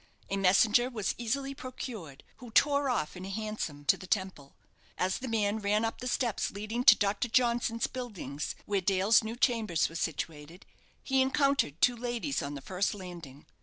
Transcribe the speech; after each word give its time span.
A 0.31 0.35
messenger 0.35 0.89
was 0.89 1.13
easily 1.19 1.53
procured, 1.53 2.23
who 2.37 2.49
tore 2.49 2.89
off 2.89 3.15
in 3.15 3.23
a 3.23 3.29
hansom 3.29 3.85
to 3.85 3.97
the 3.97 4.07
Temple. 4.07 4.55
As 4.97 5.19
the 5.19 5.27
man 5.27 5.59
ran 5.59 5.85
up 5.85 5.99
the 5.99 6.07
steps 6.07 6.49
leading 6.49 6.83
to 6.85 6.95
Dr. 6.95 7.27
Johnson's 7.27 7.85
Buildings, 7.85 8.55
where 8.65 8.81
Dale's 8.81 9.23
new 9.23 9.35
chambers 9.35 9.89
were 9.89 9.93
situated, 9.95 10.65
he 11.03 11.21
encountered 11.21 11.79
two 11.81 11.95
ladies 11.95 12.41
on 12.41 12.55
the 12.55 12.61
first 12.61 12.95
landing. 12.95 13.45